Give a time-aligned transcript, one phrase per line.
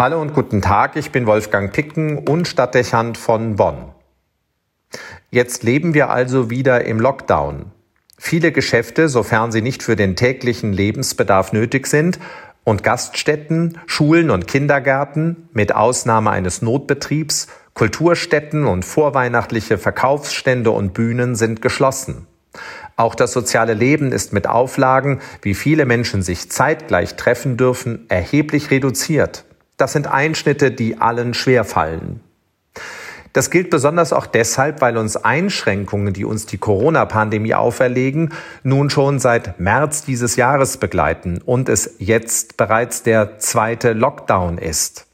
[0.00, 3.92] Hallo und guten Tag, ich bin Wolfgang Picken und Stadtdechant von Bonn.
[5.30, 7.66] Jetzt leben wir also wieder im Lockdown.
[8.16, 12.18] Viele Geschäfte, sofern sie nicht für den täglichen Lebensbedarf nötig sind,
[12.64, 21.36] und Gaststätten, Schulen und Kindergärten, mit Ausnahme eines Notbetriebs, Kulturstätten und vorweihnachtliche Verkaufsstände und Bühnen
[21.36, 22.26] sind geschlossen.
[22.96, 28.70] Auch das soziale Leben ist mit Auflagen, wie viele Menschen sich zeitgleich treffen dürfen, erheblich
[28.70, 29.44] reduziert.
[29.80, 32.20] Das sind Einschnitte, die allen schwerfallen.
[33.32, 39.18] Das gilt besonders auch deshalb, weil uns Einschränkungen, die uns die Corona-Pandemie auferlegen, nun schon
[39.20, 45.06] seit März dieses Jahres begleiten und es jetzt bereits der zweite Lockdown ist.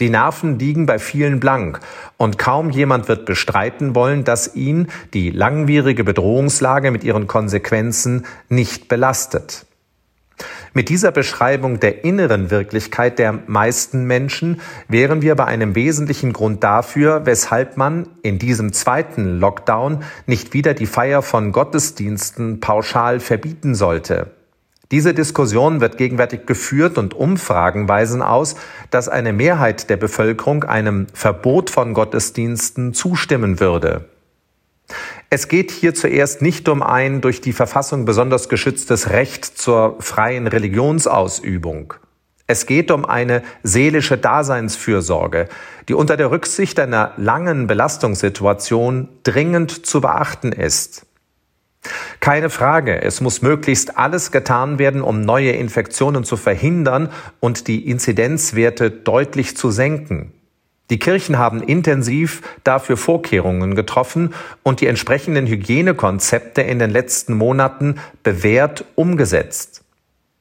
[0.00, 1.80] Die Nerven liegen bei vielen blank
[2.16, 8.88] und kaum jemand wird bestreiten wollen, dass ihn die langwierige Bedrohungslage mit ihren Konsequenzen nicht
[8.88, 9.66] belastet.
[10.72, 16.64] Mit dieser Beschreibung der inneren Wirklichkeit der meisten Menschen wären wir bei einem wesentlichen Grund
[16.64, 23.74] dafür, weshalb man in diesem zweiten Lockdown nicht wieder die Feier von Gottesdiensten pauschal verbieten
[23.74, 24.32] sollte.
[24.90, 28.56] Diese Diskussion wird gegenwärtig geführt und Umfragen weisen aus,
[28.90, 34.08] dass eine Mehrheit der Bevölkerung einem Verbot von Gottesdiensten zustimmen würde.
[35.30, 40.46] Es geht hier zuerst nicht um ein durch die Verfassung besonders geschütztes Recht zur freien
[40.46, 41.94] Religionsausübung.
[42.46, 45.48] Es geht um eine seelische Daseinsfürsorge,
[45.88, 51.06] die unter der Rücksicht einer langen Belastungssituation dringend zu beachten ist.
[52.20, 57.10] Keine Frage, es muss möglichst alles getan werden, um neue Infektionen zu verhindern
[57.40, 60.32] und die Inzidenzwerte deutlich zu senken.
[60.90, 67.96] Die Kirchen haben intensiv dafür Vorkehrungen getroffen und die entsprechenden Hygienekonzepte in den letzten Monaten
[68.22, 69.82] bewährt umgesetzt.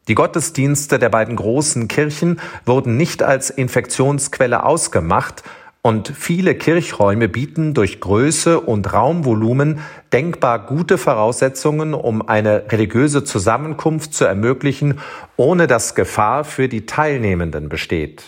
[0.09, 5.43] Die Gottesdienste der beiden großen Kirchen wurden nicht als Infektionsquelle ausgemacht
[5.81, 9.79] und viele Kirchräume bieten durch Größe und Raumvolumen
[10.11, 14.99] denkbar gute Voraussetzungen, um eine religiöse Zusammenkunft zu ermöglichen,
[15.37, 18.23] ohne dass Gefahr für die Teilnehmenden besteht.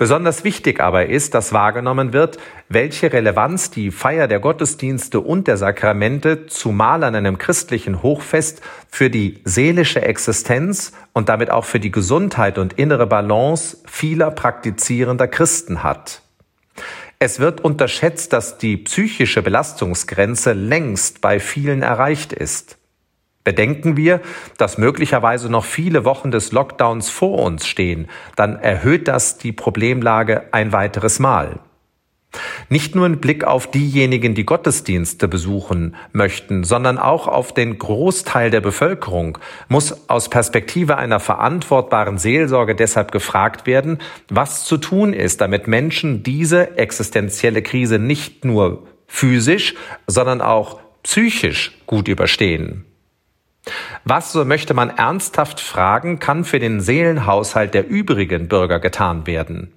[0.00, 2.38] Besonders wichtig aber ist, dass wahrgenommen wird,
[2.70, 9.10] welche Relevanz die Feier der Gottesdienste und der Sakramente, zumal an einem christlichen Hochfest, für
[9.10, 15.82] die seelische Existenz und damit auch für die Gesundheit und innere Balance vieler praktizierender Christen
[15.82, 16.22] hat.
[17.18, 22.78] Es wird unterschätzt, dass die psychische Belastungsgrenze längst bei vielen erreicht ist.
[23.42, 24.20] Bedenken wir,
[24.58, 30.44] dass möglicherweise noch viele Wochen des Lockdowns vor uns stehen, dann erhöht das die Problemlage
[30.52, 31.60] ein weiteres Mal.
[32.68, 38.50] Nicht nur im Blick auf diejenigen, die Gottesdienste besuchen möchten, sondern auch auf den Großteil
[38.50, 45.40] der Bevölkerung muss aus Perspektive einer verantwortbaren Seelsorge deshalb gefragt werden, was zu tun ist,
[45.40, 49.74] damit Menschen diese existenzielle Krise nicht nur physisch,
[50.06, 52.84] sondern auch psychisch gut überstehen.
[54.04, 59.72] Was, so möchte man ernsthaft fragen, kann für den Seelenhaushalt der übrigen Bürger getan werden?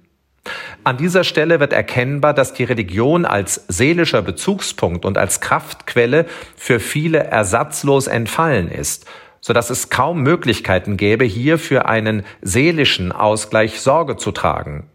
[0.82, 6.80] An dieser Stelle wird erkennbar, dass die Religion als seelischer Bezugspunkt und als Kraftquelle für
[6.80, 9.06] viele ersatzlos entfallen ist,
[9.40, 14.90] so dass es kaum Möglichkeiten gäbe, hier für einen seelischen Ausgleich Sorge zu tragen.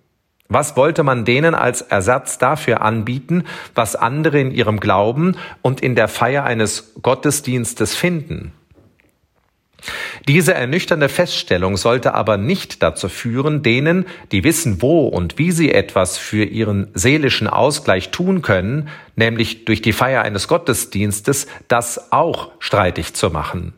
[0.47, 3.43] Was wollte man denen als Ersatz dafür anbieten,
[3.75, 8.51] was andere in ihrem Glauben und in der Feier eines Gottesdienstes finden?
[10.27, 15.71] Diese ernüchternde Feststellung sollte aber nicht dazu führen, denen, die wissen, wo und wie sie
[15.71, 22.51] etwas für ihren seelischen Ausgleich tun können, nämlich durch die Feier eines Gottesdienstes, das auch
[22.59, 23.73] streitig zu machen.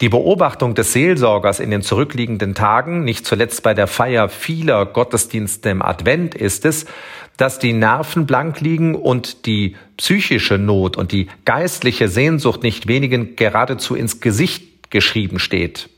[0.00, 5.70] Die Beobachtung des Seelsorgers in den zurückliegenden Tagen, nicht zuletzt bei der Feier vieler Gottesdienste
[5.70, 6.84] im Advent, ist es,
[7.36, 13.36] dass die Nerven blank liegen und die psychische Not und die geistliche Sehnsucht nicht wenigen
[13.36, 15.90] geradezu ins Gesicht geschrieben steht.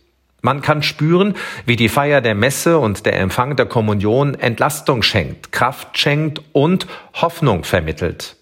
[0.42, 1.34] Man kann spüren,
[1.66, 6.86] wie die Feier der Messe und der Empfang der Kommunion Entlastung schenkt, Kraft schenkt und
[7.14, 8.36] Hoffnung vermittelt.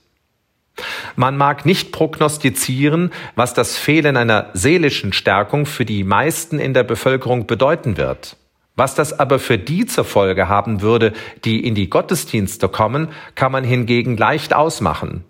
[1.16, 6.84] Man mag nicht prognostizieren, was das Fehlen einer seelischen Stärkung für die meisten in der
[6.84, 8.36] Bevölkerung bedeuten wird.
[8.76, 11.12] Was das aber für die zur Folge haben würde,
[11.44, 15.24] die in die Gottesdienste kommen, kann man hingegen leicht ausmachen.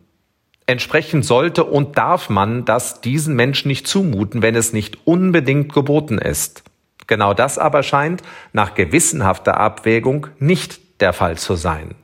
[0.66, 6.18] Entsprechend sollte und darf man das diesen Menschen nicht zumuten, wenn es nicht unbedingt geboten
[6.18, 6.62] ist.
[7.06, 8.22] Genau das aber scheint
[8.52, 11.94] nach gewissenhafter Abwägung nicht der Fall zu sein.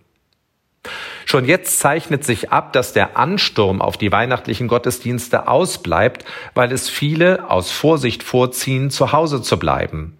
[1.25, 6.25] Schon jetzt zeichnet sich ab, dass der Ansturm auf die weihnachtlichen Gottesdienste ausbleibt,
[6.55, 10.19] weil es viele aus Vorsicht vorziehen, zu Hause zu bleiben.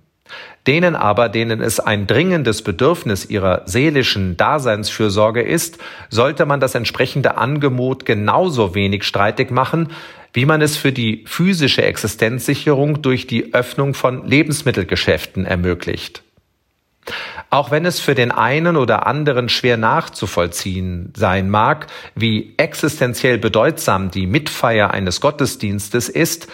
[0.67, 5.79] Denen aber, denen es ein dringendes Bedürfnis ihrer seelischen Daseinsfürsorge ist,
[6.11, 9.89] sollte man das entsprechende Angebot genauso wenig streitig machen,
[10.33, 16.23] wie man es für die physische Existenzsicherung durch die Öffnung von Lebensmittelgeschäften ermöglicht.
[17.49, 24.11] Auch wenn es für den einen oder anderen schwer nachzuvollziehen sein mag, wie existenziell bedeutsam
[24.11, 26.49] die Mitfeier eines Gottesdienstes ist,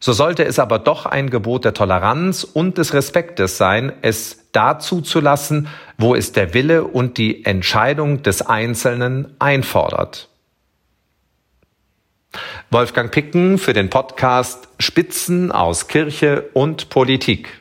[0.00, 5.02] so sollte es aber doch ein Gebot der Toleranz und des Respektes sein, es dazu
[5.02, 5.68] zu lassen,
[5.98, 10.28] wo es der Wille und die Entscheidung des Einzelnen einfordert.
[12.70, 17.59] Wolfgang Picken für den Podcast Spitzen aus Kirche und Politik.